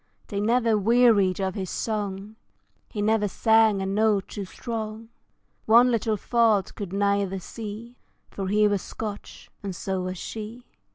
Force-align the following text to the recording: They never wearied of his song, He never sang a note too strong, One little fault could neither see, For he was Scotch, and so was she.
They 0.29 0.39
never 0.39 0.79
wearied 0.79 1.39
of 1.39 1.53
his 1.53 1.69
song, 1.69 2.35
He 2.89 3.03
never 3.03 3.27
sang 3.27 3.83
a 3.83 3.85
note 3.85 4.29
too 4.29 4.45
strong, 4.45 5.09
One 5.67 5.91
little 5.91 6.17
fault 6.17 6.73
could 6.73 6.91
neither 6.91 7.37
see, 7.37 7.97
For 8.31 8.47
he 8.47 8.67
was 8.67 8.81
Scotch, 8.81 9.51
and 9.61 9.75
so 9.75 10.01
was 10.01 10.17
she. 10.17 10.65